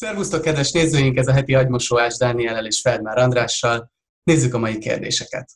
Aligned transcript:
Szervusztok, 0.00 0.42
kedves 0.42 0.70
nézőink! 0.70 1.16
Ez 1.16 1.28
a 1.28 1.32
heti 1.32 1.54
agymosóás 1.54 2.16
Dániellel 2.16 2.66
és 2.66 2.80
Feldmár 2.80 3.18
Andrással. 3.18 3.92
Nézzük 4.22 4.54
a 4.54 4.58
mai 4.58 4.78
kérdéseket. 4.78 5.50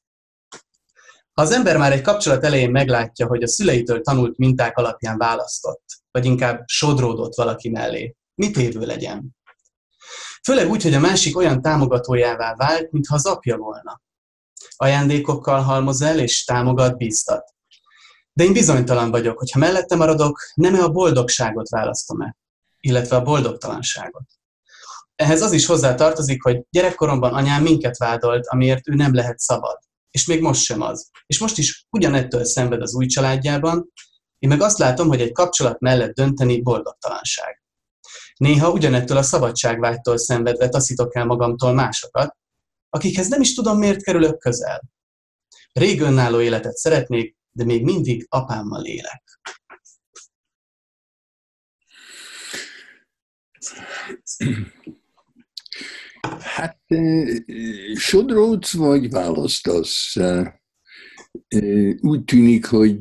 Ha 1.32 1.42
az 1.42 1.50
ember 1.50 1.77
már 1.77 1.92
egy 1.92 2.00
kapcsolat 2.00 2.45
elején 2.45 2.70
meglátja, 2.70 3.27
hogy 3.27 3.42
a 3.42 3.48
szüleitől 3.48 4.00
tanult 4.00 4.36
minták 4.38 4.77
alapján 4.77 5.18
választott, 5.18 5.84
vagy 6.10 6.24
inkább 6.24 6.62
sodródott 6.66 7.34
valaki 7.34 7.68
mellé, 7.68 8.14
mit 8.34 8.56
évő 8.56 8.80
legyen? 8.80 9.36
Főleg 10.43 10.70
úgy, 10.70 10.82
hogy 10.82 10.95
a 10.95 11.00
másik 11.00 11.36
olyan 11.36 11.62
támogatójává 11.62 12.54
vált, 12.54 12.90
mintha 12.90 13.14
az 13.14 13.27
apja 13.27 13.56
volna. 13.56 14.02
Ajándékokkal 14.77 15.60
halmoz 15.60 16.02
el, 16.02 16.18
és 16.18 16.45
támogat, 16.45 16.96
bíztat. 16.96 17.54
De 18.32 18.45
én 18.45 18.52
bizonytalan 18.52 19.10
vagyok, 19.10 19.38
hogy 19.38 19.51
ha 19.51 19.59
mellette 19.59 19.96
maradok, 19.96 20.38
nem-e 20.54 20.82
a 20.82 20.88
boldogságot 20.88 21.68
választom-e, 21.68 22.37
illetve 22.86 23.16
a 23.16 23.22
boldogtalanságot. 23.22 24.24
Ehhez 25.14 25.42
az 25.42 25.52
is 25.52 25.66
hozzá 25.66 25.95
tartozik, 25.95 26.42
hogy 26.42 26.62
gyerekkoromban 26.70 27.34
anyám 27.34 27.62
minket 27.62 27.96
vádolt, 27.96 28.46
amiért 28.46 28.88
ő 28.88 28.95
nem 28.95 29.14
lehet 29.14 29.38
szabad. 29.38 29.78
És 30.10 30.27
még 30.27 30.40
most 30.40 30.62
sem 30.62 30.80
az. 30.80 31.10
És 31.26 31.38
most 31.38 31.59
is 31.59 31.87
ugyanettől 31.90 32.45
szenved 32.45 32.82
az 32.82 32.95
új 32.95 33.06
családjában, 33.06 33.92
én 34.38 34.48
meg 34.48 34.60
azt 34.60 34.78
látom, 34.78 35.09
hogy 35.09 35.20
egy 35.20 35.32
kapcsolat 35.32 35.80
mellett 35.80 36.14
dönteni 36.14 36.62
boldogtalanság. 36.62 37.62
Néha 38.37 38.70
ugyanettől 38.70 39.16
a 39.16 39.23
szabadságvágytól 39.23 40.18
szenvedve 40.18 40.68
taszítok 40.68 41.16
el 41.16 41.24
magamtól 41.24 41.73
másokat, 41.73 42.37
akikhez 42.90 43.28
nem 43.28 43.40
is 43.40 43.54
tudom, 43.54 43.78
miért 43.78 44.02
kerülök 44.02 44.38
közel. 44.38 44.82
Rég 45.73 46.01
önálló 46.01 46.40
életet 46.40 46.76
szeretnék, 46.76 47.37
de 47.51 47.64
még 47.64 47.85
mindig 47.85 48.26
apámmal 48.29 48.85
élek. 48.85 49.23
Hát 56.41 56.79
sodródsz 57.95 58.73
vagy 58.73 59.10
választasz? 59.10 60.16
Úgy 62.01 62.24
tűnik, 62.24 62.65
hogy 62.65 63.01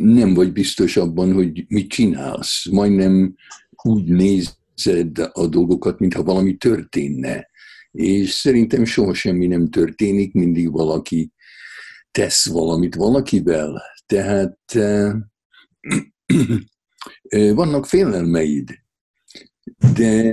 nem 0.00 0.34
vagy 0.34 0.52
biztos 0.52 0.96
abban, 0.96 1.32
hogy 1.32 1.64
mit 1.68 1.88
csinálsz. 1.90 2.66
Majdnem 2.70 3.34
úgy 3.82 4.04
nézed 4.04 5.18
a 5.32 5.46
dolgokat, 5.46 5.98
mintha 5.98 6.22
valami 6.22 6.56
történne. 6.56 7.50
És 7.90 8.30
szerintem 8.30 8.84
soha 8.84 9.14
semmi 9.14 9.46
nem 9.46 9.68
történik, 9.70 10.32
mindig 10.32 10.70
valaki 10.70 11.32
tesz 12.10 12.46
valamit 12.46 12.94
valakivel. 12.94 13.82
Tehát 14.06 14.58
vannak 17.54 17.86
félelmeid, 17.86 18.70
de 19.94 20.32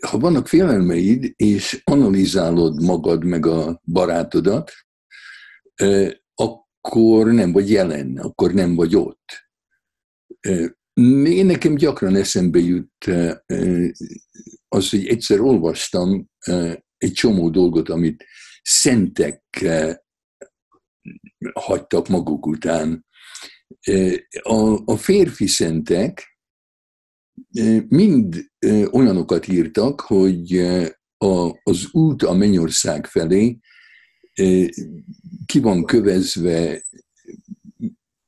ha 0.00 0.18
vannak 0.18 0.48
félelmeid, 0.48 1.32
és 1.36 1.80
analizálod 1.84 2.82
magad 2.82 3.24
meg 3.24 3.46
a 3.46 3.80
barátodat, 3.84 4.72
akkor 6.34 7.26
nem 7.26 7.52
vagy 7.52 7.70
jelen, 7.70 8.16
akkor 8.16 8.52
nem 8.52 8.74
vagy 8.74 8.96
ott. 8.96 9.48
Én 11.24 11.46
nekem 11.46 11.74
gyakran 11.74 12.16
eszembe 12.16 12.58
jut 12.58 13.04
az, 14.68 14.90
hogy 14.90 15.06
egyszer 15.06 15.40
olvastam 15.40 16.28
egy 16.96 17.12
csomó 17.12 17.50
dolgot, 17.50 17.88
amit 17.88 18.24
szentek 18.62 19.42
hagytak 21.52 22.08
maguk 22.08 22.46
után. 22.46 23.06
A, 24.84 24.96
férfi 24.96 25.46
szentek 25.46 26.38
mind 27.88 28.50
olyanokat 28.90 29.48
írtak, 29.48 30.00
hogy 30.00 30.58
a, 31.16 31.60
az 31.62 31.88
út 31.92 32.22
a 32.22 32.32
mennyország 32.32 33.06
felé 33.06 33.58
ki 35.46 35.58
van 35.60 35.84
kövezve 35.84 36.84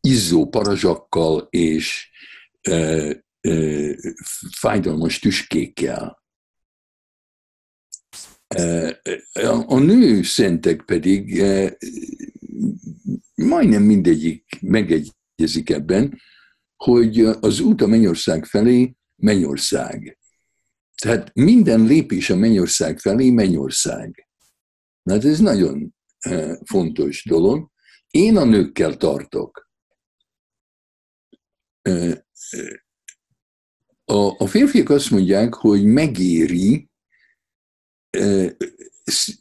izzó 0.00 0.48
parazsakkal 0.48 1.46
és 1.50 2.10
fájdalmas 4.56 5.18
tüskékkel. 5.18 6.22
A 9.66 9.78
nő 9.78 10.22
szentek 10.22 10.82
pedig 10.82 11.42
majdnem 13.34 13.82
mindegyik 13.82 14.44
megegyezik 14.60 15.16
ebben, 15.64 16.20
hogy 16.76 17.20
az 17.20 17.60
út 17.60 17.80
a 17.80 17.86
mennyország 17.86 18.44
felé 18.44 18.94
mennyország. 19.16 20.18
Tehát 21.02 21.34
minden 21.34 21.84
lépés 21.84 22.30
a 22.30 22.36
mennyország 22.36 22.98
felé 22.98 23.30
mennyország. 23.30 24.28
Hát 25.04 25.24
ez 25.24 25.38
nagyon 25.38 25.94
fontos 26.64 27.24
dolog. 27.24 27.70
Én 28.10 28.36
a 28.36 28.44
nőkkel 28.44 28.96
tartok. 28.96 29.70
A, 34.04 34.42
a 34.42 34.46
férfiak 34.46 34.90
azt 34.90 35.10
mondják, 35.10 35.54
hogy 35.54 35.84
megéri 35.84 36.88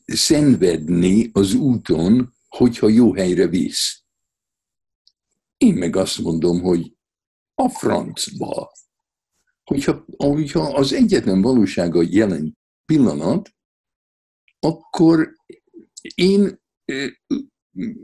szenvedni 0.06 1.30
az 1.34 1.54
úton, 1.54 2.36
hogyha 2.48 2.88
jó 2.88 3.14
helyre 3.14 3.48
visz. 3.48 4.07
Én 5.58 5.74
meg 5.74 5.96
azt 5.96 6.20
mondom, 6.20 6.62
hogy 6.62 6.96
a 7.54 7.70
francba. 7.70 8.72
Hogyha, 9.64 10.06
hogyha 10.18 10.62
az 10.62 10.94
egyetlen 10.94 11.42
valósága 11.42 12.02
jelen 12.10 12.58
pillanat, 12.86 13.50
akkor 14.60 15.34
én 16.16 16.62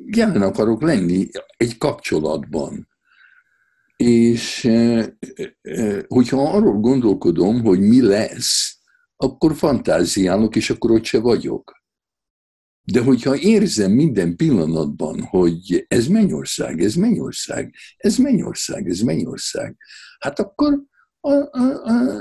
jelen 0.06 0.42
akarok 0.42 0.82
lenni 0.82 1.30
egy 1.58 1.78
kapcsolatban. 1.78 2.88
És 3.96 4.62
hogyha 6.08 6.50
arról 6.52 6.80
gondolkodom, 6.80 7.62
hogy 7.62 7.80
mi 7.80 8.02
lesz, 8.02 8.82
akkor 9.16 9.56
fantáziálok, 9.56 10.56
és 10.56 10.70
akkor 10.70 10.92
ott 10.92 11.04
se 11.04 11.20
vagyok. 11.20 11.83
De 12.86 13.02
hogyha 13.02 13.36
érzem 13.36 13.92
minden 13.92 14.36
pillanatban, 14.36 15.22
hogy 15.22 15.86
ez 15.88 16.08
mennyország, 16.08 16.82
ez 16.82 16.96
mennyország, 16.96 17.74
ez 17.98 18.18
mennyország, 18.18 18.90
ez 18.90 19.00
mennyország, 19.00 19.78
hát 20.20 20.40
akkor, 20.40 20.84
a, 21.20 21.32
a, 21.32 21.84
a, 21.84 22.20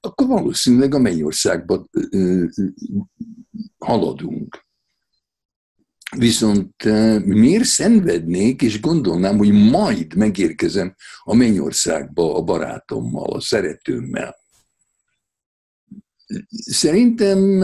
akkor 0.00 0.26
valószínűleg 0.26 0.94
a 0.94 0.98
mennyországba 0.98 1.88
haladunk. 3.78 4.64
Viszont 6.16 6.84
miért 7.24 7.64
szenvednék, 7.64 8.62
és 8.62 8.80
gondolnám, 8.80 9.38
hogy 9.38 9.52
majd 9.52 10.14
megérkezem 10.14 10.94
a 11.22 11.34
mennyországba 11.34 12.36
a 12.36 12.42
barátommal, 12.42 13.32
a 13.32 13.40
szeretőmmel. 13.40 14.41
Szerintem 16.48 17.60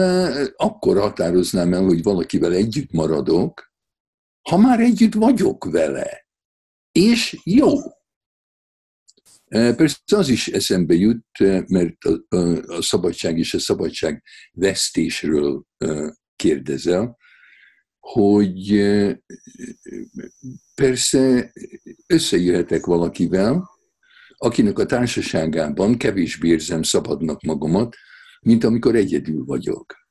akkor 0.55 0.97
határoznám 0.97 1.73
el, 1.73 1.83
hogy 1.83 2.03
valakivel 2.03 2.53
együtt 2.53 2.91
maradok, 2.91 3.71
ha 4.49 4.57
már 4.57 4.79
együtt 4.79 5.13
vagyok 5.13 5.65
vele. 5.71 6.27
És 6.91 7.39
jó. 7.43 7.73
Persze 9.49 10.17
az 10.17 10.29
is 10.29 10.47
eszembe 10.47 10.93
jut, 10.93 11.25
mert 11.67 12.03
a, 12.03 12.35
a 12.67 12.81
szabadság 12.81 13.37
és 13.37 13.53
a 13.53 13.59
szabadság 13.59 14.23
vesztésről 14.51 15.63
kérdezel, 16.35 17.17
hogy 17.99 18.83
persze 20.75 21.51
összejöhetek 22.07 22.85
valakivel, 22.85 23.69
akinek 24.37 24.79
a 24.79 24.85
társaságában 24.85 25.97
kevésbé 25.97 26.47
érzem 26.47 26.83
szabadnak 26.83 27.41
magamat, 27.41 27.95
mint 28.41 28.63
amikor 28.63 28.95
egyedül 28.95 29.45
vagyok. 29.45 30.07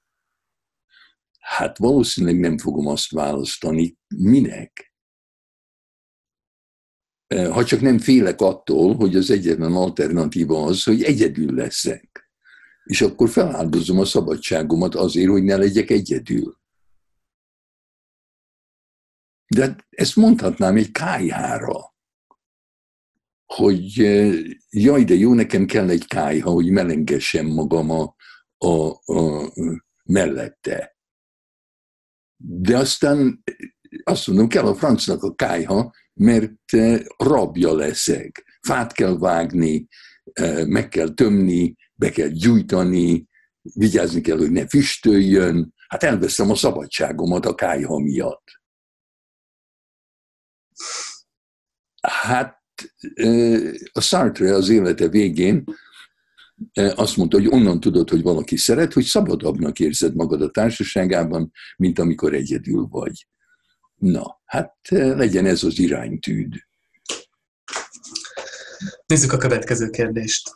Hát 1.38 1.78
valószínűleg 1.78 2.38
nem 2.38 2.58
fogom 2.58 2.86
azt 2.86 3.10
választani, 3.10 3.98
minek. 4.14 4.94
Ha 7.34 7.64
csak 7.64 7.80
nem 7.80 7.98
félek 7.98 8.40
attól, 8.40 8.94
hogy 8.94 9.16
az 9.16 9.30
egyetlen 9.30 9.72
alternatíva 9.72 10.64
az, 10.64 10.84
hogy 10.84 11.02
egyedül 11.02 11.54
leszek. 11.54 12.30
És 12.84 13.00
akkor 13.00 13.28
feláldozom 13.28 13.98
a 13.98 14.04
szabadságomat 14.04 14.94
azért, 14.94 15.30
hogy 15.30 15.42
ne 15.42 15.56
legyek 15.56 15.90
egyedül. 15.90 16.60
De 19.54 19.86
ezt 19.88 20.16
mondhatnám 20.16 20.76
egy 20.76 20.90
kájhára, 20.90 21.94
hogy 23.58 23.96
jaj, 24.70 25.04
de 25.04 25.14
jó, 25.14 25.34
nekem 25.34 25.66
kell 25.66 25.88
egy 25.88 26.06
kájha, 26.06 26.50
hogy 26.50 26.70
melengessem 26.70 27.46
magam 27.46 27.90
a, 27.90 28.14
a, 28.58 28.88
a 29.12 29.52
mellette. 30.04 30.96
De 32.36 32.76
aztán 32.76 33.42
azt 34.04 34.26
mondom, 34.26 34.48
kell 34.48 34.66
a 34.66 34.74
francnak 34.74 35.22
a 35.22 35.34
kájha, 35.34 35.94
mert 36.14 36.72
rabja 37.16 37.74
leszek. 37.74 38.58
Fát 38.60 38.92
kell 38.92 39.18
vágni, 39.18 39.88
meg 40.66 40.88
kell 40.88 41.14
tömni, 41.14 41.76
be 41.94 42.10
kell 42.10 42.28
gyújtani, 42.28 43.28
vigyázni 43.62 44.20
kell, 44.20 44.38
hogy 44.38 44.50
ne 44.50 44.68
füstöljön. 44.68 45.74
Hát 45.88 46.02
elveszem 46.02 46.50
a 46.50 46.54
szabadságomat 46.54 47.46
a 47.46 47.54
kájha 47.54 47.98
miatt. 47.98 48.44
Hát 52.02 52.57
a 53.92 54.00
Sartre 54.00 54.54
az 54.54 54.68
élete 54.68 55.08
végén 55.08 55.64
azt 56.94 57.16
mondta, 57.16 57.36
hogy 57.36 57.46
onnan 57.46 57.80
tudod, 57.80 58.10
hogy 58.10 58.22
valaki 58.22 58.56
szeret, 58.56 58.92
hogy 58.92 59.04
szabadabbnak 59.04 59.78
érzed 59.78 60.14
magad 60.14 60.42
a 60.42 60.50
társaságában, 60.50 61.52
mint 61.76 61.98
amikor 61.98 62.34
egyedül 62.34 62.86
vagy. 62.90 63.26
Na, 63.94 64.40
hát 64.44 64.76
legyen 64.90 65.46
ez 65.46 65.62
az 65.62 65.78
iránytűd. 65.78 66.54
Nézzük 69.06 69.32
a 69.32 69.36
következő 69.36 69.90
kérdést. 69.90 70.50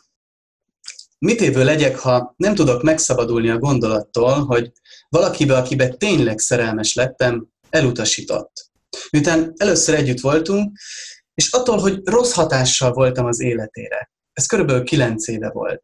Mit 1.19 1.41
évő 1.41 1.63
legyek, 1.63 1.97
ha 1.97 2.33
nem 2.37 2.55
tudok 2.55 2.83
megszabadulni 2.83 3.49
a 3.49 3.57
gondolattól, 3.57 4.45
hogy 4.45 4.71
valakibe, 5.09 5.57
akibe 5.57 5.87
tényleg 5.89 6.39
szerelmes 6.39 6.93
lettem, 6.93 7.47
elutasított. 7.69 8.71
Miután 9.09 9.53
először 9.57 9.95
együtt 9.95 10.19
voltunk, 10.19 10.77
és 11.33 11.51
attól, 11.51 11.77
hogy 11.77 11.99
rossz 12.03 12.33
hatással 12.33 12.91
voltam 12.91 13.25
az 13.25 13.39
életére. 13.39 14.11
Ez 14.33 14.45
körülbelül 14.45 14.83
kilenc 14.83 15.27
éve 15.27 15.49
volt. 15.49 15.81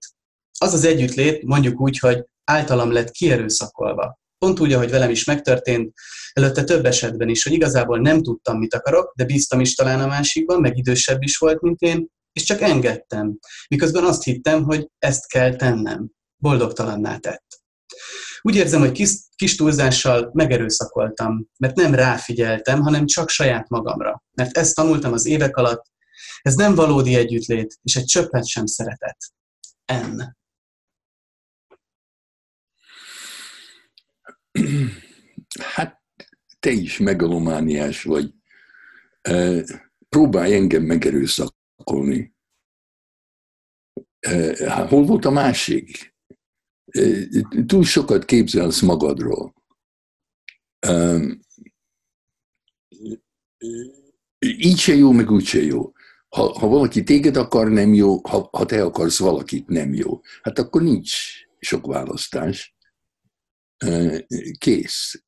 Az 0.59 0.73
az 0.73 0.83
együttlét, 0.83 1.43
mondjuk 1.43 1.81
úgy, 1.81 1.99
hogy 1.99 2.25
általam 2.43 2.91
lett 2.91 3.11
kierőszakolva. 3.11 4.19
Pont 4.37 4.59
úgy, 4.59 4.73
ahogy 4.73 4.89
velem 4.89 5.09
is 5.09 5.23
megtörtént, 5.23 5.93
előtte 6.33 6.63
több 6.63 6.85
esetben 6.85 7.29
is, 7.29 7.43
hogy 7.43 7.53
igazából 7.53 7.99
nem 7.99 8.21
tudtam, 8.21 8.57
mit 8.57 8.73
akarok, 8.73 9.13
de 9.15 9.25
bíztam 9.25 9.59
is 9.59 9.75
talán 9.75 10.01
a 10.01 10.07
másikban, 10.07 10.61
meg 10.61 10.77
idősebb 10.77 11.21
is 11.23 11.37
volt, 11.37 11.61
mint 11.61 11.79
én, 11.79 12.07
és 12.33 12.43
csak 12.43 12.61
engedtem, 12.61 13.39
miközben 13.69 14.03
azt 14.03 14.23
hittem, 14.23 14.63
hogy 14.63 14.87
ezt 14.97 15.27
kell 15.27 15.55
tennem. 15.55 16.09
Boldogtalanná 16.41 17.17
tett. 17.17 17.45
Úgy 18.41 18.55
érzem, 18.55 18.79
hogy 18.79 18.91
kis, 18.91 19.11
kis 19.35 19.55
túlzással 19.55 20.29
megerőszakoltam, 20.33 21.49
mert 21.57 21.75
nem 21.75 21.95
ráfigyeltem, 21.95 22.81
hanem 22.81 23.05
csak 23.05 23.29
saját 23.29 23.69
magamra. 23.69 24.23
Mert 24.31 24.57
ezt 24.57 24.75
tanultam 24.75 25.13
az 25.13 25.25
évek 25.25 25.55
alatt, 25.55 25.85
ez 26.41 26.55
nem 26.55 26.75
valódi 26.75 27.15
együttlét, 27.15 27.79
és 27.83 27.95
egy 27.95 28.05
csöppet 28.05 28.47
sem 28.47 28.65
szeretet. 28.65 29.17
N. 29.85 30.21
Hát 35.59 36.01
te 36.59 36.69
is 36.69 36.97
megalomániás 36.97 38.03
vagy. 38.03 38.33
Próbálj 40.09 40.53
engem 40.53 40.83
megerőszakolni. 40.83 42.33
Hol 44.87 45.05
volt 45.05 45.25
a 45.25 45.29
másik? 45.29 46.17
Túl 47.65 47.83
sokat 47.83 48.25
képzelsz 48.25 48.81
magadról. 48.81 49.53
Így 54.39 54.77
se 54.77 54.95
jó, 54.95 55.11
meg 55.11 55.31
úgy 55.31 55.45
se 55.45 55.61
jó. 55.61 55.91
Ha, 56.29 56.59
ha 56.59 56.67
valaki 56.67 57.03
téged 57.03 57.37
akar, 57.37 57.69
nem 57.69 57.93
jó, 57.93 58.27
ha, 58.27 58.49
ha 58.51 58.65
te 58.65 58.83
akarsz 58.83 59.19
valakit, 59.19 59.67
nem 59.67 59.93
jó. 59.93 60.21
Hát 60.41 60.59
akkor 60.59 60.81
nincs 60.81 61.11
sok 61.59 61.85
választás. 61.85 62.75
Kész. 64.57 65.23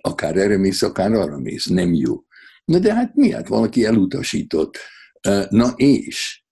Akár 0.00 0.36
erre 0.36 0.56
mész, 0.56 0.82
akár 0.82 1.12
arra 1.12 1.38
mész. 1.38 1.64
Nem 1.64 1.94
jó. 1.94 2.24
Na 2.64 2.78
de 2.78 2.94
hát 2.94 3.14
miért? 3.14 3.48
Valaki 3.48 3.84
elutasított. 3.84 4.78
Na 5.48 5.72
és? 5.76 6.45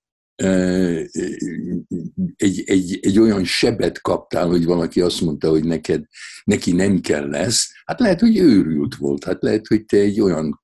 Egy, 2.36 2.62
egy, 2.64 2.98
egy 3.02 3.18
olyan 3.18 3.44
sebet 3.44 4.00
kaptál, 4.00 4.46
hogy 4.46 4.64
valaki 4.64 5.00
azt 5.00 5.20
mondta, 5.20 5.48
hogy 5.48 5.64
neked, 5.64 6.04
neki 6.44 6.72
nem 6.72 7.00
kell 7.00 7.28
lesz, 7.28 7.72
hát 7.84 8.00
lehet, 8.00 8.20
hogy 8.20 8.36
őrült 8.36 8.94
volt, 8.94 9.24
hát 9.24 9.42
lehet, 9.42 9.66
hogy 9.66 9.84
te 9.84 9.96
egy 9.96 10.20
olyan 10.20 10.62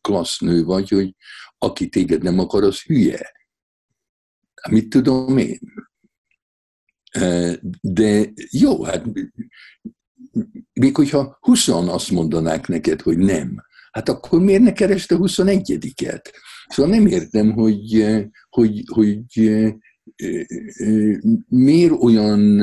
klassz 0.00 0.38
nő 0.38 0.64
vagy, 0.64 0.88
hogy 0.88 1.14
aki 1.58 1.88
téged 1.88 2.22
nem 2.22 2.38
akar, 2.38 2.64
az 2.64 2.82
hülye. 2.82 3.32
Hát 4.54 4.72
mit 4.72 4.88
tudom 4.88 5.38
én? 5.38 5.58
De 7.80 8.32
jó, 8.50 8.84
hát 8.84 9.04
még 10.72 10.96
hogyha 10.96 11.36
20 11.40 11.68
azt 11.68 12.10
mondanák 12.10 12.66
neked, 12.66 13.00
hogy 13.00 13.18
nem, 13.18 13.64
hát 13.90 14.08
akkor 14.08 14.40
miért 14.40 14.62
ne 14.62 14.72
keresd 14.72 15.12
a 15.12 15.16
21-et? 15.16 16.32
Szóval 16.68 16.92
nem 16.92 17.06
értem, 17.06 17.52
hogy, 17.52 18.06
hogy, 18.48 18.82
hogy 18.86 19.24
miért 21.48 21.92
olyan 21.92 22.60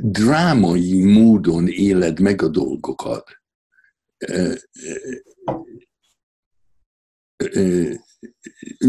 drámai 0.00 1.04
módon 1.04 1.68
éled 1.68 2.20
meg 2.20 2.42
a 2.42 2.48
dolgokat. 2.48 3.42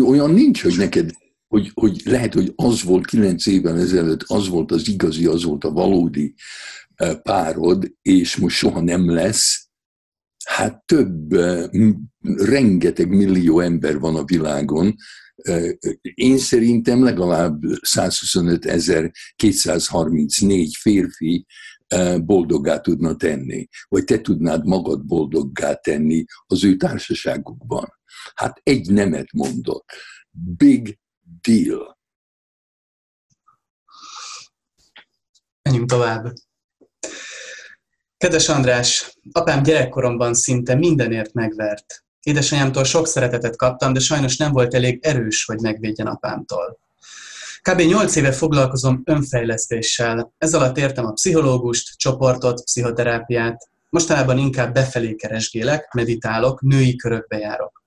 Olyan 0.05 0.31
nincs, 0.31 0.61
hogy 0.61 0.77
neked, 0.77 1.11
hogy, 1.47 1.71
hogy 1.73 2.01
lehet, 2.05 2.33
hogy 2.33 2.53
az 2.55 2.83
volt 2.83 3.05
kilenc 3.05 3.45
évvel 3.45 3.79
ezelőtt, 3.79 4.23
az 4.23 4.47
volt 4.47 4.71
az 4.71 4.87
igazi, 4.87 5.25
az 5.25 5.43
volt 5.43 5.63
a 5.63 5.71
valódi 5.71 6.33
párod, 7.21 7.93
és 8.01 8.37
most 8.37 8.57
soha 8.57 8.81
nem 8.81 9.09
lesz, 9.09 9.68
Hát 10.59 10.85
több, 10.85 11.33
rengeteg 12.23 13.09
millió 13.09 13.59
ember 13.59 13.99
van 13.99 14.15
a 14.15 14.23
világon. 14.23 14.95
Én 16.13 16.37
szerintem 16.37 17.03
legalább 17.03 17.61
125 17.81 18.65
ezer 18.65 19.11
234 19.35 20.75
férfi 20.75 21.45
boldoggá 22.17 22.79
tudna 22.79 23.15
tenni, 23.15 23.67
vagy 23.87 24.03
te 24.03 24.21
tudnád 24.21 24.65
magad 24.65 25.05
boldoggá 25.05 25.73
tenni 25.73 26.25
az 26.45 26.63
ő 26.63 26.75
társaságukban. 26.75 27.93
Hát 28.33 28.59
egy 28.63 28.91
nemet 28.91 29.31
mondott. 29.31 29.85
Big 30.31 30.99
deal. 31.41 31.99
Menjünk 35.61 35.89
tovább. 35.89 36.33
Kedves 38.19 38.49
András, 38.49 39.17
apám 39.31 39.63
gyerekkoromban 39.63 40.33
szinte 40.33 40.75
mindenért 40.75 41.33
megvert. 41.33 42.03
Édesanyámtól 42.21 42.83
sok 42.83 43.07
szeretetet 43.07 43.55
kaptam, 43.55 43.93
de 43.93 43.99
sajnos 43.99 44.37
nem 44.37 44.51
volt 44.51 44.73
elég 44.73 44.99
erős, 45.01 45.45
hogy 45.45 45.59
megvédjen 45.59 46.07
apámtól. 46.07 46.79
Kb. 47.61 47.79
8 47.81 48.15
éve 48.15 48.31
foglalkozom 48.31 49.01
önfejlesztéssel. 49.05 50.33
Ez 50.37 50.53
alatt 50.53 50.77
értem 50.77 51.05
a 51.05 51.11
pszichológust, 51.11 51.97
csoportot, 51.97 52.63
pszichoterápiát. 52.63 53.69
Mostanában 53.89 54.37
inkább 54.37 54.73
befelé 54.73 55.15
keresgélek, 55.15 55.93
meditálok, 55.93 56.61
női 56.61 56.95
körökbe 56.95 57.37
járok. 57.37 57.83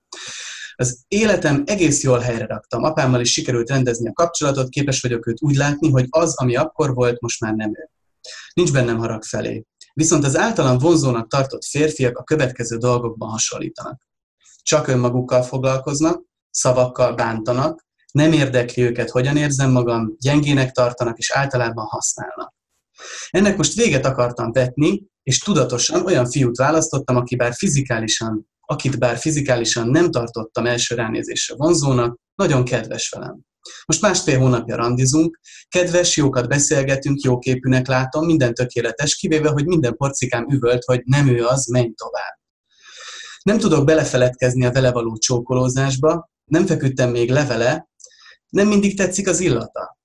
Az 0.75 1.03
életem 1.07 1.63
egész 1.65 2.03
jól 2.03 2.19
helyre 2.19 2.45
raktam. 2.45 2.83
Apámmal 2.83 3.21
is 3.21 3.31
sikerült 3.31 3.69
rendezni 3.69 4.09
a 4.09 4.13
kapcsolatot, 4.13 4.69
képes 4.69 5.01
vagyok 5.01 5.27
őt 5.27 5.41
úgy 5.41 5.55
látni, 5.55 5.91
hogy 5.91 6.05
az, 6.09 6.37
ami 6.37 6.55
akkor 6.55 6.93
volt, 6.93 7.21
most 7.21 7.41
már 7.41 7.53
nem 7.53 7.69
ő. 7.69 7.89
Nincs 8.53 8.71
bennem 8.71 8.97
harag 8.97 9.23
felé. 9.23 9.63
Viszont 9.93 10.23
az 10.23 10.37
általam 10.37 10.77
vonzónak 10.77 11.27
tartott 11.27 11.65
férfiak 11.65 12.17
a 12.17 12.23
következő 12.23 12.77
dolgokban 12.77 13.29
hasonlítanak. 13.29 14.01
Csak 14.63 14.87
önmagukkal 14.87 15.41
foglalkoznak, 15.41 16.21
szavakkal 16.49 17.13
bántanak, 17.13 17.85
nem 18.11 18.31
érdekli 18.31 18.83
őket, 18.83 19.09
hogyan 19.09 19.37
érzem 19.37 19.71
magam, 19.71 20.15
gyengének 20.19 20.71
tartanak 20.71 21.17
és 21.17 21.31
általában 21.31 21.85
használnak. 21.85 22.53
Ennek 23.29 23.57
most 23.57 23.73
véget 23.73 24.05
akartam 24.05 24.51
vetni, 24.51 25.03
és 25.23 25.39
tudatosan 25.39 26.05
olyan 26.05 26.29
fiút 26.29 26.57
választottam, 26.57 27.15
aki 27.15 27.35
bár 27.35 27.53
fizikálisan, 27.53 28.47
akit 28.61 28.99
bár 28.99 29.17
fizikálisan 29.17 29.87
nem 29.87 30.11
tartottam 30.11 30.65
első 30.65 30.95
ránézésre 30.95 31.55
vonzónak, 31.55 32.19
nagyon 32.35 32.65
kedves 32.65 33.09
velem. 33.09 33.39
Most 33.85 34.01
másfél 34.01 34.39
hónapja 34.39 34.75
randizunk, 34.75 35.39
kedves, 35.69 36.17
jókat 36.17 36.47
beszélgetünk, 36.47 37.21
jóképűnek 37.21 37.87
látom, 37.87 38.25
minden 38.25 38.53
tökéletes, 38.53 39.15
kivéve, 39.15 39.49
hogy 39.49 39.65
minden 39.65 39.95
porcikám 39.95 40.47
üvölt, 40.49 40.83
hogy 40.83 41.01
nem 41.05 41.27
ő 41.27 41.45
az, 41.45 41.65
menj 41.65 41.91
tovább. 41.95 42.39
Nem 43.43 43.57
tudok 43.57 43.85
belefeledkezni 43.85 44.65
a 44.65 44.71
vele 44.71 44.91
való 44.91 45.17
csókolózásba, 45.17 46.29
nem 46.45 46.65
feküdtem 46.65 47.09
még 47.09 47.29
levele, 47.29 47.87
nem 48.49 48.67
mindig 48.67 48.97
tetszik 48.97 49.27
az 49.27 49.39
illata. 49.39 49.97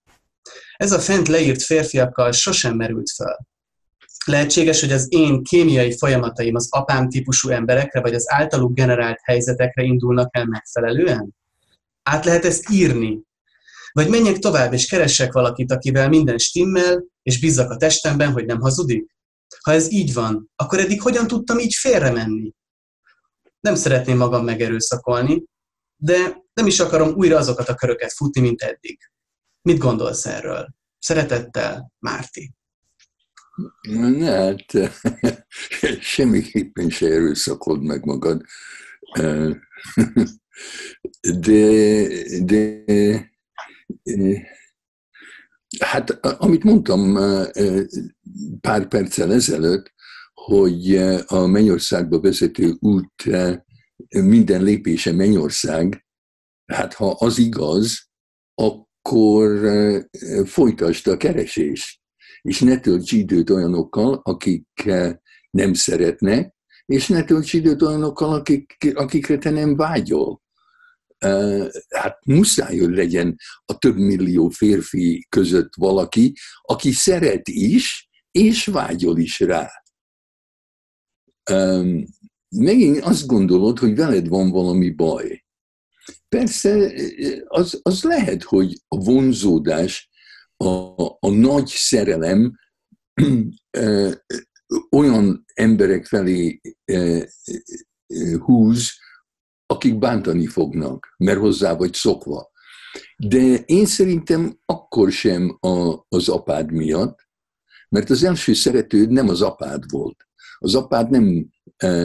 Ez 0.77 0.93
a 0.93 0.99
fent 0.99 1.29
leírt 1.29 1.63
férfiakkal 1.63 2.33
sosem 2.33 2.77
merült 2.77 3.11
föl. 3.11 3.37
Lehetséges, 4.25 4.81
hogy 4.81 4.93
az 4.93 5.07
én 5.09 5.43
kémiai 5.43 5.97
folyamataim 5.97 6.55
az 6.55 6.67
apám 6.71 7.09
típusú 7.09 7.49
emberekre, 7.49 8.01
vagy 8.01 8.15
az 8.15 8.33
általuk 8.33 8.75
generált 8.75 9.19
helyzetekre 9.23 9.83
indulnak 9.83 10.37
el 10.37 10.45
megfelelően? 10.45 11.37
Át 12.03 12.25
lehet 12.25 12.45
ezt 12.45 12.71
írni, 12.71 13.21
vagy 13.93 14.09
menjek 14.09 14.39
tovább, 14.39 14.73
és 14.73 14.87
keressek 14.87 15.33
valakit, 15.33 15.73
akivel 15.73 16.09
minden 16.09 16.39
stimmel, 16.39 17.05
és 17.23 17.41
bízzak 17.41 17.71
a 17.71 17.77
testemben, 17.77 18.33
hogy 18.33 18.45
nem 18.45 18.61
hazudik? 18.61 19.11
Ha 19.63 19.73
ez 19.73 19.93
így 19.93 20.13
van, 20.13 20.51
akkor 20.57 20.79
eddig 20.79 21.03
hogyan 21.03 21.27
tudtam 21.27 21.59
így 21.59 21.75
félre 21.75 22.11
menni? 22.11 22.53
Nem 23.61 23.75
szeretném 23.75 24.17
magam 24.17 24.45
megerőszakolni, 24.45 25.45
de 25.97 26.47
Nem 26.53 26.67
is 26.67 26.81
akarom 26.81 27.15
újra 27.15 27.37
azokat 27.37 27.69
a 27.69 27.75
köröket 27.75 28.13
futni, 28.13 28.41
mint 28.41 28.63
eddig. 28.63 28.99
Mit 29.63 29.79
gondolsz 29.79 30.27
erről? 30.27 30.69
Szeretettel, 30.99 31.93
Márti. 31.99 32.53
Ne, 33.83 34.31
hát 34.31 34.65
semmiképpen 36.15 36.91
se 36.91 37.07
erőszakod 37.07 37.83
meg 37.83 38.05
magad. 38.05 38.43
De, 41.41 42.07
de 42.45 42.85
hát 45.79 46.11
amit 46.21 46.65
mondtam 46.65 47.15
pár 48.61 48.89
perccel 48.89 49.33
ezelőtt, 49.33 49.93
hogy 50.35 50.97
a 51.27 51.47
Mennyországba 51.47 52.21
vezető 52.21 52.77
út 52.81 53.25
minden 54.09 54.63
lépése 54.63 55.13
Mennyország, 55.13 56.07
hát 56.73 56.95
ha 56.95 57.11
az 57.11 57.39
igaz, 57.39 58.09
akkor 58.55 59.61
folytasd 60.45 61.07
a 61.07 61.17
keresést, 61.17 62.01
és 62.43 62.61
ne 62.61 62.81
tölts 62.81 63.13
időt 63.13 63.51
olyanokkal, 63.51 64.21
akik 64.25 64.91
nem 65.51 65.75
szeretnek, 65.75 66.55
és 66.87 67.09
ne 67.09 67.25
tölts 67.25 67.53
időt 67.53 67.83
olyanokkal, 67.83 68.35
akik, 68.35 68.93
akikre 68.95 69.39
te 69.39 69.51
nem 69.51 69.77
vágyol. 69.77 70.43
Hát 71.89 72.19
muszáj, 72.25 72.79
hogy 72.79 72.95
legyen 72.95 73.37
a 73.65 73.79
több 73.79 73.97
millió 73.97 74.49
férfi 74.49 75.27
között 75.29 75.75
valaki, 75.77 76.37
aki 76.63 76.93
szeret 76.93 77.49
is, 77.49 78.09
és 78.31 78.67
vágyol 78.67 79.19
is 79.19 79.41
rá. 79.41 79.71
Megint 82.49 82.99
azt 83.01 83.27
gondolod, 83.27 83.79
hogy 83.79 83.97
veled 83.97 84.29
van 84.29 84.51
valami 84.51 84.91
baj. 84.91 85.45
Persze, 86.29 86.93
az, 87.47 87.81
az 87.83 88.03
lehet, 88.03 88.43
hogy 88.43 88.81
a 88.89 88.97
vonzódás, 89.05 90.11
a, 90.57 91.05
a 91.05 91.31
nagy 91.31 91.67
szerelem 91.67 92.59
olyan 94.91 95.45
emberek 95.55 96.07
felé 96.07 96.61
húz, 98.39 98.91
akik 99.71 99.99
bántani 99.99 100.47
fognak, 100.47 101.15
mert 101.17 101.39
hozzá 101.39 101.75
vagy 101.75 101.95
szokva. 101.95 102.51
De 103.17 103.55
én 103.55 103.87
szerintem 103.87 104.59
akkor 104.65 105.13
sem 105.13 105.57
a, 105.61 106.05
az 106.09 106.29
apád 106.29 106.73
miatt, 106.73 107.29
mert 107.89 108.11
az 108.11 108.25
első 108.25 108.55
szeretőd 108.55 109.11
nem 109.11 109.29
az 109.29 109.43
apád 109.43 109.91
volt. 109.91 110.27
Az 110.59 110.75
apád 110.75 111.11
nem 111.11 111.49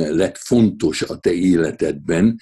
lett 0.10 0.38
fontos 0.38 1.02
a 1.02 1.18
te 1.18 1.34
életedben, 1.34 2.40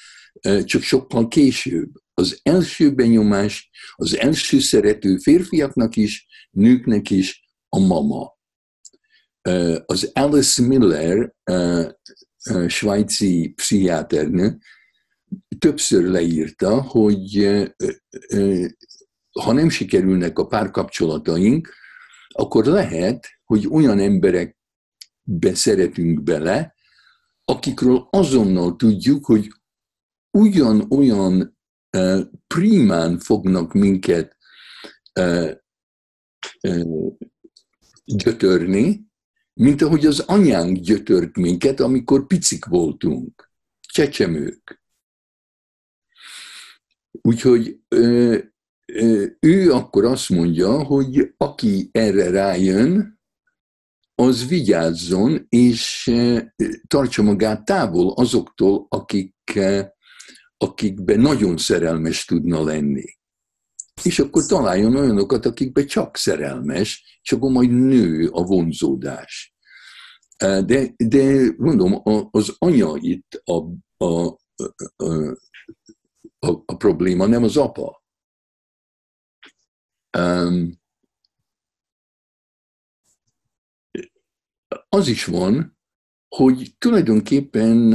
csak 0.64 0.82
sokkal 0.82 1.28
később. 1.28 1.92
Az 2.14 2.40
első 2.44 2.94
benyomás, 2.94 3.70
az 3.96 4.18
első 4.18 4.60
szerető 4.60 5.18
férfiaknak 5.18 5.96
is, 5.96 6.28
nőknek 6.52 7.10
is 7.10 7.50
a 7.70 7.80
mama. 7.80 8.38
Az 9.86 10.12
Alice 10.14 10.62
Miller, 10.62 11.34
svájci 12.68 13.54
pszichiáternő, 13.56 14.58
többször 15.60 16.04
leírta, 16.04 16.82
hogy 16.82 17.50
ha 19.40 19.52
nem 19.52 19.70
sikerülnek 19.70 20.40
a 20.40 20.48
párkapcsolataink, 20.48 21.74
akkor 22.28 22.66
lehet, 22.66 23.28
hogy 23.44 23.68
olyan 23.68 24.00
emberek 24.00 24.58
szeretünk 25.42 26.24
bele, 26.24 26.76
akikről 27.46 28.08
azonnal 28.10 28.76
tudjuk, 28.76 29.26
hogy 29.26 29.48
ugyan-olyan 30.38 31.58
primán 32.48 33.20
fognak 33.20 33.74
minket 33.74 34.38
gyötörni, 38.06 39.10
mint 39.54 39.82
ahogy 39.82 40.06
az 40.06 40.20
anyánk 40.20 40.78
gyötört 40.78 41.38
minket, 41.38 41.80
amikor 41.80 42.28
picik 42.28 42.66
voltunk, 42.66 43.52
csecsemők. 43.80 44.81
Úgyhogy 47.12 47.80
ő 49.40 49.72
akkor 49.72 50.06
azt 50.06 50.30
mondja, 50.30 50.84
hogy 50.84 51.34
aki 51.38 51.90
erre 51.92 52.30
rájön, 52.30 53.20
az 54.16 54.48
vigyázzon, 54.48 55.46
és 55.50 56.12
tartsa 56.88 57.24
magát 57.24 57.66
távol 57.66 58.14
azoktól, 58.14 58.86
akik, 58.90 59.60
akikben 60.58 61.20
nagyon 61.20 61.58
szerelmes 61.58 62.26
tudna 62.26 62.64
lenni. 62.64 63.06
És 64.04 64.20
akkor 64.20 64.46
találjon 64.46 64.96
olyanokat, 64.96 65.46
akikben 65.46 65.86
csak 65.86 66.18
szerelmes, 66.18 67.20
és 67.22 67.32
akkor 67.32 67.52
majd 67.52 67.70
nő 67.72 68.28
a 68.28 68.44
vonzódás. 68.44 69.56
De, 70.38 70.94
de 70.98 71.54
mondom, 71.58 72.02
az 72.32 72.56
anya 72.58 72.94
itt 72.96 73.42
a, 73.44 73.64
a, 74.06 74.38
a, 74.96 75.38
a, 76.46 76.52
a 76.66 76.76
probléma, 76.78 77.26
nem 77.26 77.44
az 77.44 77.58
apa. 77.58 78.04
Um, 80.18 80.80
az 84.90 85.08
is 85.08 85.26
van, 85.26 85.78
hogy 86.28 86.76
tulajdonképpen 86.78 87.94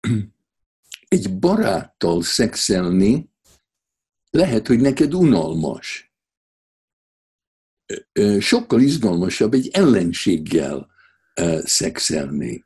egy 1.08 1.38
baráttal 1.38 2.22
szexelni 2.22 3.30
lehet, 4.30 4.66
hogy 4.66 4.80
neked 4.80 5.14
unalmas. 5.14 6.12
Sokkal 8.38 8.80
izgalmasabb 8.80 9.52
egy 9.52 9.68
ellenséggel 9.68 10.90
szexelni. 11.64 12.64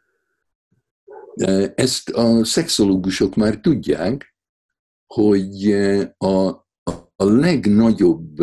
Ezt 1.74 2.08
a 2.08 2.44
szexológusok 2.44 3.34
már 3.34 3.60
tudják, 3.60 4.36
hogy 5.14 5.72
a, 6.16 6.48
a 7.16 7.24
legnagyobb 7.24 8.38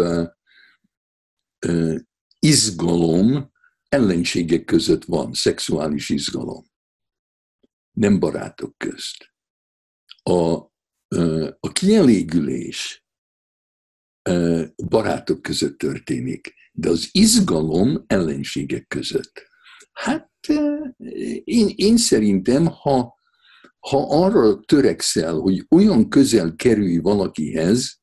izgalom 2.39 3.51
ellenségek 3.89 4.65
között 4.65 5.05
van 5.05 5.33
szexuális 5.33 6.09
izgalom, 6.09 6.65
nem 7.91 8.19
barátok 8.19 8.77
közt. 8.77 9.33
A, 10.23 10.53
a 11.59 11.71
kielégülés 11.73 13.05
barátok 14.75 15.41
között 15.41 15.77
történik, 15.77 16.53
de 16.71 16.89
az 16.89 17.09
izgalom 17.11 18.03
ellenségek 18.07 18.87
között. 18.87 19.47
Hát 19.91 20.31
én, 21.43 21.71
én 21.75 21.97
szerintem, 21.97 22.65
ha, 22.65 23.14
ha 23.89 24.23
arra 24.23 24.59
törekszel, 24.59 25.33
hogy 25.33 25.65
olyan 25.69 26.09
közel 26.09 26.55
kerülj 26.55 26.97
valakihez, 26.97 27.99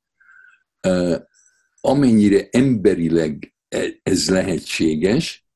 amennyire 1.81 2.49
emberileg 2.51 3.55
e, 3.69 4.01
ez 4.03 4.31
lehetséges, 4.31 5.47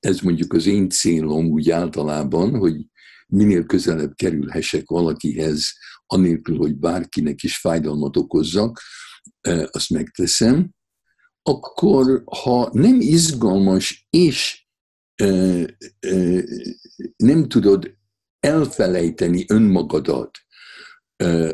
ez 0.00 0.20
mondjuk 0.20 0.52
az 0.52 0.66
én 0.66 0.88
célom 0.88 1.46
úgy 1.46 1.70
általában, 1.70 2.56
hogy 2.56 2.86
minél 3.26 3.64
közelebb 3.64 4.14
kerülhessek 4.14 4.88
valakihez, 4.88 5.72
anélkül, 6.06 6.56
hogy 6.56 6.76
bárkinek 6.76 7.42
is 7.42 7.58
fájdalmat 7.58 8.16
okozzak, 8.16 8.80
azt 9.70 9.90
megteszem, 9.90 10.70
akkor 11.42 12.22
ha 12.24 12.70
nem 12.72 13.00
izgalmas 13.00 14.06
és 14.10 14.66
nem 17.16 17.48
tudod 17.48 17.97
elfelejteni 18.40 19.44
önmagadat 19.48 20.38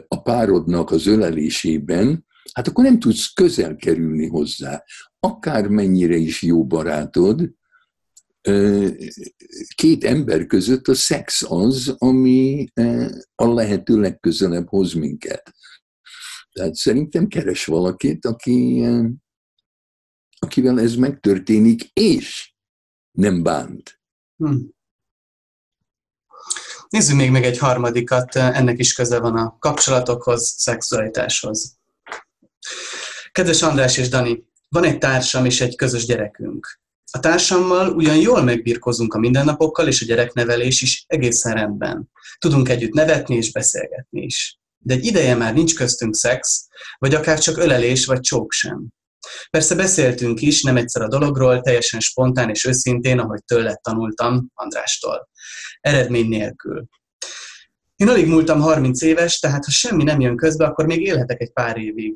a 0.09 0.23
párodnak 0.23 0.91
az 0.91 1.07
ölelésében, 1.07 2.27
hát 2.53 2.69
akkor 2.69 2.85
nem 2.85 2.99
tudsz 2.99 3.33
közel 3.33 3.77
kerülni 3.77 4.27
hozzá. 4.27 4.85
Akármennyire 5.21 6.17
is 6.17 6.43
jó 6.43 6.67
barátod, 6.67 7.55
két 9.75 10.05
ember 10.05 10.47
között 10.47 10.89
a 10.89 10.95
szex 10.95 11.43
az, 11.43 11.95
ami 11.99 12.67
a 13.35 13.47
lehető 13.47 14.01
legközelebb 14.01 14.69
hoz 14.69 14.93
minket. 14.93 15.55
Tehát 16.53 16.75
szerintem 16.75 17.27
keres 17.27 17.65
valakit, 17.65 18.27
aki, 18.27 18.85
akivel 20.39 20.81
ez 20.81 20.95
megtörténik, 20.95 21.91
és 21.93 22.55
nem 23.11 23.43
bánt. 23.43 24.01
Hmm. 24.37 24.69
Nézzük 26.95 27.17
még 27.17 27.31
meg 27.31 27.45
egy 27.45 27.59
harmadikat, 27.59 28.37
ennek 28.37 28.79
is 28.79 28.93
köze 28.93 29.19
van 29.19 29.37
a 29.37 29.57
kapcsolatokhoz, 29.59 30.55
szexualitáshoz. 30.57 31.77
Kedves 33.33 33.63
András 33.63 33.97
és 33.97 34.09
Dani, 34.09 34.45
van 34.69 34.85
egy 34.85 34.99
társam 34.99 35.45
és 35.45 35.61
egy 35.61 35.77
közös 35.77 36.05
gyerekünk. 36.05 36.81
A 37.13 37.21
társammal 37.21 37.93
ugyan 37.93 38.17
jól 38.17 38.43
megbirkozunk 38.43 39.15
a 39.15 39.19
mindennapokkal, 39.19 39.89
és 39.89 40.03
a 40.03 40.05
gyereknevelés 40.05 40.83
is 40.83 41.05
egészen 41.07 41.55
rendben. 41.55 42.11
Tudunk 42.39 42.69
együtt 42.69 42.93
nevetni 42.93 43.37
és 43.37 43.53
beszélgetni 43.53 44.23
is. 44.23 44.59
de 44.79 44.95
egy 44.95 45.05
ideje 45.05 45.35
már 45.35 45.55
nincs 45.55 45.75
köztünk 45.75 46.15
szex, 46.15 46.67
vagy 46.99 47.15
akár 47.15 47.39
csak 47.39 47.57
ölelés 47.57 48.07
vagy 48.07 48.21
csók 48.21 48.53
sem. 48.53 48.89
Persze 49.51 49.75
beszéltünk 49.75 50.41
is, 50.41 50.63
nem 50.63 50.77
egyszer 50.77 51.03
a 51.03 51.09
dologról, 51.09 51.61
teljesen 51.61 52.01
spontán 52.01 52.51
és 52.51 52.65
őszintén, 52.65 53.19
ahogy 53.19 53.45
tőle 53.45 53.75
tanultam 53.83 54.51
Andrástól. 54.55 55.29
Eredmény 55.81 56.29
nélkül. 56.29 56.87
Én 57.97 58.09
alig 58.09 58.27
múltam 58.27 58.61
30 58.61 59.03
éves, 59.03 59.39
tehát 59.39 59.65
ha 59.65 59.71
semmi 59.71 60.03
nem 60.03 60.21
jön 60.21 60.37
közbe, 60.37 60.65
akkor 60.65 60.87
még 60.87 61.01
élhetek 61.01 61.41
egy 61.41 61.53
pár 61.53 61.79
évig. 61.79 62.15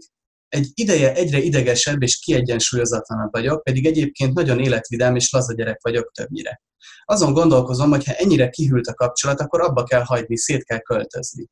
Egy 0.49 0.71
ideje 0.75 1.15
egyre 1.15 1.39
idegesebb 1.39 2.03
és 2.03 2.19
kiegyensúlyozatlanabb 2.19 3.33
vagyok, 3.33 3.63
pedig 3.63 3.87
egyébként 3.87 4.35
nagyon 4.35 4.59
életvidám 4.59 5.17
és 5.17 5.33
laza 5.33 5.55
gyerek 5.55 5.83
vagyok 5.83 6.11
többnyire. 6.13 6.63
Azon 7.05 7.33
gondolkozom, 7.33 7.91
hogy 7.91 8.05
ha 8.05 8.13
ennyire 8.13 8.49
kihűlt 8.49 8.87
a 8.87 8.95
kapcsolat, 8.95 9.41
akkor 9.41 9.61
abba 9.61 9.85
kell 9.85 10.03
hagyni, 10.03 10.37
szét 10.37 10.65
kell 10.65 10.79
költözni. 10.79 11.47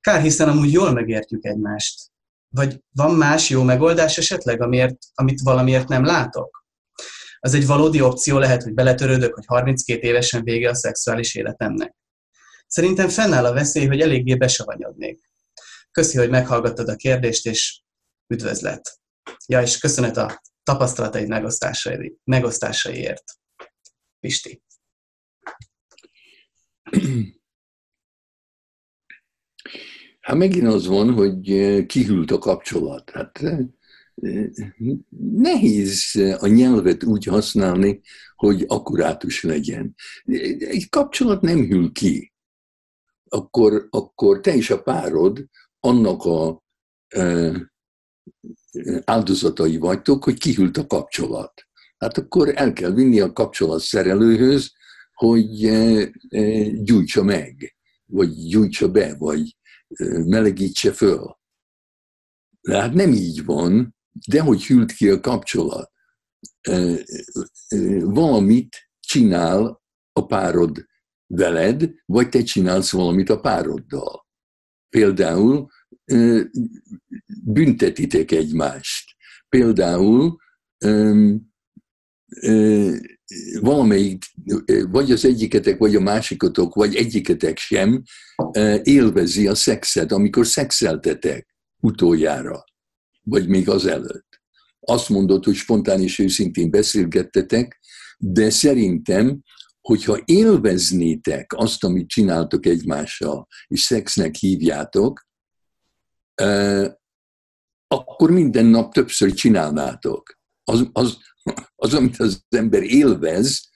Kár, 0.00 0.20
hiszen 0.20 0.48
amúgy 0.48 0.72
jól 0.72 0.92
megértjük 0.92 1.44
egymást. 1.44 2.10
Vagy 2.48 2.80
van 2.92 3.14
más 3.14 3.50
jó 3.50 3.62
megoldás 3.62 4.18
esetleg, 4.18 4.62
amiért, 4.62 4.96
amit 5.14 5.40
valamiért 5.40 5.88
nem 5.88 6.04
látok? 6.04 6.64
Az 7.40 7.54
egy 7.54 7.66
valódi 7.66 8.00
opció 8.00 8.38
lehet, 8.38 8.62
hogy 8.62 8.74
beletörődök, 8.74 9.34
hogy 9.34 9.44
32 9.46 10.06
évesen 10.06 10.44
vége 10.44 10.68
a 10.68 10.74
szexuális 10.74 11.34
életemnek. 11.34 11.94
Szerintem 12.66 13.08
fennáll 13.08 13.44
a 13.44 13.52
veszély, 13.52 13.86
hogy 13.86 14.00
eléggé 14.00 14.34
besavanyodnék. 14.34 15.30
Köszi, 15.90 16.18
hogy 16.18 16.30
meghallgattad 16.30 16.88
a 16.88 16.96
kérdést, 16.96 17.46
és 17.46 17.82
üdvözlet. 18.26 19.00
Ja, 19.46 19.62
és 19.62 19.78
köszönet 19.78 20.16
a 20.16 20.42
tapasztalataid 20.62 21.28
megosztásai, 21.28 22.18
megosztásaiért. 22.24 23.24
Pisti. 24.20 24.62
Hát 30.28 30.36
megint 30.36 30.66
az 30.66 30.86
van, 30.86 31.12
hogy 31.12 31.40
kihűlt 31.86 32.30
a 32.30 32.38
kapcsolat. 32.38 33.10
Hát 33.10 33.42
nehéz 35.36 36.14
a 36.40 36.46
nyelvet 36.46 37.04
úgy 37.04 37.24
használni, 37.24 38.00
hogy 38.36 38.64
akkurátus 38.66 39.42
legyen. 39.42 39.94
Egy 40.58 40.88
kapcsolat 40.88 41.40
nem 41.40 41.66
hűl 41.66 41.92
ki. 41.92 42.32
Akkor, 43.28 43.86
akkor 43.90 44.40
te 44.40 44.54
és 44.54 44.70
a 44.70 44.82
párod 44.82 45.44
annak 45.80 46.24
a 46.24 46.62
áldozatai 49.04 49.76
vagytok, 49.76 50.24
hogy 50.24 50.38
kihűlt 50.38 50.76
a 50.76 50.86
kapcsolat. 50.86 51.52
Hát 51.98 52.18
akkor 52.18 52.52
el 52.54 52.72
kell 52.72 52.90
vinni 52.90 53.20
a 53.20 53.32
kapcsolat 53.32 53.80
szerelőhöz, 53.80 54.72
hogy 55.12 55.70
gyújtsa 56.82 57.22
meg, 57.22 57.76
vagy 58.04 58.48
gyújtsa 58.48 58.90
be, 58.90 59.16
vagy 59.16 59.56
melegítse 60.24 60.92
föl. 60.92 61.38
De 62.60 62.80
hát 62.80 62.94
nem 62.94 63.12
így 63.12 63.44
van, 63.44 63.96
de 64.28 64.40
hogy 64.40 64.66
hűlt 64.66 64.92
ki 64.92 65.08
a 65.08 65.20
kapcsolat. 65.20 65.92
Valamit 68.00 68.76
csinál 69.00 69.82
a 70.12 70.26
párod 70.26 70.86
veled, 71.26 71.90
vagy 72.04 72.28
te 72.28 72.42
csinálsz 72.42 72.92
valamit 72.92 73.28
a 73.30 73.40
pároddal. 73.40 74.26
Például 74.88 75.68
büntetitek 77.44 78.30
egymást. 78.30 79.16
Például 79.48 80.36
valamelyik, 83.60 84.24
vagy 84.90 85.12
az 85.12 85.24
egyiketek, 85.24 85.78
vagy 85.78 85.94
a 85.94 86.00
másikotok, 86.00 86.74
vagy 86.74 86.94
egyiketek 86.94 87.58
sem 87.58 88.02
élvezi 88.82 89.46
a 89.46 89.54
szexet, 89.54 90.12
amikor 90.12 90.46
szexeltetek 90.46 91.56
utoljára, 91.80 92.64
vagy 93.22 93.48
még 93.48 93.68
azelőtt. 93.68 94.40
Azt 94.80 95.08
mondod, 95.08 95.44
hogy 95.44 95.54
spontán 95.54 96.02
és 96.02 96.18
őszintén 96.18 96.70
beszélgettetek, 96.70 97.80
de 98.18 98.50
szerintem, 98.50 99.42
hogyha 99.80 100.22
élveznétek 100.24 101.52
azt, 101.56 101.84
amit 101.84 102.08
csináltok 102.08 102.66
egymással, 102.66 103.46
és 103.66 103.80
szexnek 103.80 104.34
hívjátok, 104.34 105.26
akkor 107.88 108.30
minden 108.30 108.64
nap 108.64 108.92
többször 108.92 109.32
csinálnátok. 109.32 110.38
Az, 110.64 110.88
az, 110.92 111.18
az, 111.76 111.94
amit 111.94 112.20
az 112.20 112.44
ember 112.48 112.82
élvez, 112.82 113.67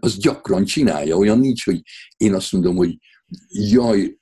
az 0.00 0.16
gyakran 0.18 0.64
csinálja. 0.64 1.16
Olyan 1.16 1.38
nincs, 1.38 1.64
hogy 1.64 1.82
én 2.16 2.34
azt 2.34 2.52
mondom, 2.52 2.76
hogy 2.76 2.98
jaj, 3.48 4.18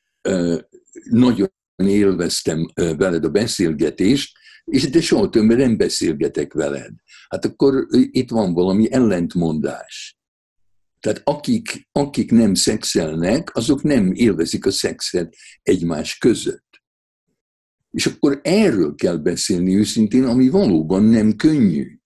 nagyon 1.11 1.53
élveztem 1.77 2.71
veled 2.75 3.25
a 3.25 3.31
beszélgetést, 3.31 4.37
és 4.65 4.91
de 4.91 5.01
soha 5.01 5.29
többet 5.29 5.59
nem 5.59 5.77
beszélgetek 5.77 6.53
veled. 6.53 6.93
Hát 7.29 7.45
akkor 7.45 7.87
itt 7.91 8.31
van 8.31 8.53
valami 8.53 8.93
ellentmondás. 8.93 10.19
Tehát 11.01 11.21
akik, 11.25 11.89
akik 11.93 12.31
nem 12.31 12.55
szexelnek, 12.55 13.57
azok 13.57 13.83
nem 13.83 14.13
élvezik 14.13 14.67
a 14.67 14.71
szexet 14.71 15.35
egymás 15.63 16.19
között. 16.19 16.83
És 17.91 18.07
akkor 18.07 18.41
erről 18.43 18.95
kell 18.95 19.17
beszélni 19.17 19.77
őszintén, 19.77 20.25
ami 20.25 20.49
valóban 20.49 21.03
nem 21.03 21.37
könnyű 21.37 21.98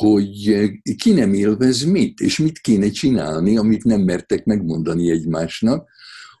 hogy 0.00 0.48
eh, 0.48 0.70
ki 0.96 1.12
nem 1.12 1.34
élvez 1.34 1.82
mit, 1.82 2.20
és 2.20 2.38
mit 2.38 2.58
kéne 2.58 2.90
csinálni, 2.90 3.56
amit 3.56 3.84
nem 3.84 4.00
mertek 4.00 4.44
megmondani 4.44 5.10
egymásnak, 5.10 5.88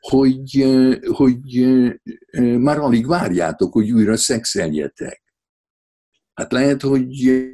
hogy, 0.00 0.60
eh, 0.60 0.98
hogy 1.02 1.62
eh, 1.62 1.92
már 2.58 2.78
alig 2.78 3.06
várjátok, 3.06 3.72
hogy 3.72 3.92
újra 3.92 4.16
szexeljetek. 4.16 5.22
Hát 6.34 6.52
lehet, 6.52 6.82
hogy 6.82 7.46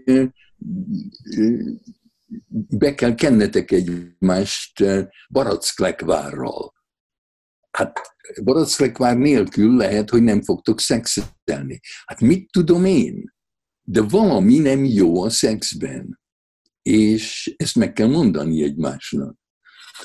be 2.68 2.94
kell 2.94 3.14
kennetek 3.14 3.70
egymást 3.70 4.84
baracklekkvárral. 5.28 6.72
Hát 7.70 8.00
baracklekkvár 8.42 9.16
nélkül 9.16 9.76
lehet, 9.76 10.10
hogy 10.10 10.22
nem 10.22 10.42
fogtok 10.42 10.80
szexelni. 10.80 11.80
Hát 12.04 12.20
mit 12.20 12.50
tudom 12.50 12.84
én? 12.84 13.31
De 13.82 14.02
valami 14.02 14.58
nem 14.58 14.84
jó 14.84 15.22
a 15.22 15.30
szexben. 15.30 16.20
És 16.82 17.54
ezt 17.56 17.76
meg 17.76 17.92
kell 17.92 18.08
mondani 18.08 18.62
egymásnak. 18.62 19.40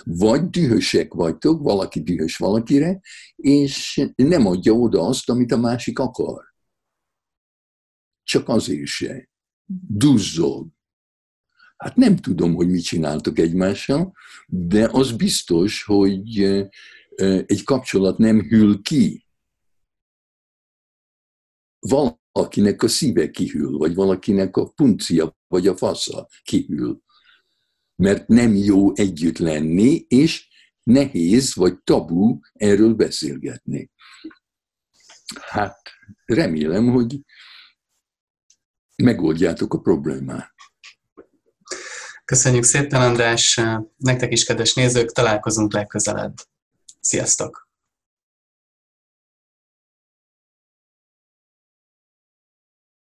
Vagy 0.03 0.49
dühösek 0.49 1.13
vagytok, 1.13 1.61
valaki 1.61 2.03
dühös 2.03 2.37
valakire, 2.37 2.99
és 3.35 4.09
nem 4.15 4.45
adja 4.45 4.73
oda 4.73 5.01
azt, 5.01 5.29
amit 5.29 5.51
a 5.51 5.57
másik 5.57 5.99
akar. 5.99 6.43
Csak 8.23 8.49
azért 8.49 8.85
se. 8.85 9.29
Duzzog. 9.87 10.67
Hát 11.77 11.95
nem 11.95 12.15
tudom, 12.15 12.55
hogy 12.55 12.69
mit 12.69 12.83
csináltok 12.83 13.39
egymással, 13.39 14.13
de 14.47 14.89
az 14.91 15.11
biztos, 15.11 15.83
hogy 15.83 16.39
egy 17.45 17.63
kapcsolat 17.63 18.17
nem 18.17 18.41
hűl 18.41 18.81
ki. 18.81 19.27
Val 21.79 22.21
akinek 22.37 22.83
a 22.83 22.87
szíve 22.87 23.29
kihűl, 23.29 23.77
vagy 23.77 23.95
valakinek 23.95 24.57
a 24.57 24.69
puncia, 24.69 25.37
vagy 25.47 25.67
a 25.67 25.77
fasza 25.77 26.27
kihűl. 26.43 27.01
Mert 27.95 28.27
nem 28.27 28.55
jó 28.55 28.95
együtt 28.95 29.37
lenni, 29.37 30.05
és 30.07 30.47
nehéz 30.83 31.55
vagy 31.55 31.79
tabu 31.83 32.39
erről 32.53 32.93
beszélgetni. 32.93 33.91
Hát 35.41 35.77
remélem, 36.25 36.87
hogy 36.91 37.21
megoldjátok 38.95 39.73
a 39.73 39.79
problémát. 39.79 40.53
Köszönjük 42.25 42.63
szépen, 42.63 43.01
András! 43.01 43.61
Nektek 43.97 44.31
is, 44.31 44.43
kedves 44.43 44.73
nézők, 44.73 45.11
találkozunk 45.11 45.73
legközelebb. 45.73 46.33
Sziasztok! 46.99 47.66